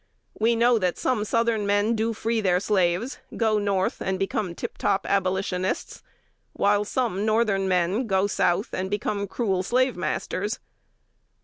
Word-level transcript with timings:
We 0.39 0.55
know 0.55 0.79
that 0.79 0.97
some 0.97 1.23
Southern 1.23 1.67
men 1.67 1.95
do 1.95 2.11
free 2.11 2.41
their 2.41 2.59
slaves, 2.59 3.19
go 3.37 3.59
North, 3.59 4.01
and 4.01 4.17
become 4.17 4.55
tip 4.55 4.79
top 4.79 5.05
Abolitionists; 5.07 6.01
while 6.53 6.83
some 6.85 7.23
Northern 7.23 7.67
men 7.67 8.07
go 8.07 8.25
South, 8.25 8.69
and 8.73 8.89
become 8.89 9.27
cruel 9.27 9.61
slave 9.61 9.95
masters. 9.95 10.57